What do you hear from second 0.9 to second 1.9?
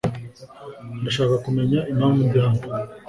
Ndashaka kumenya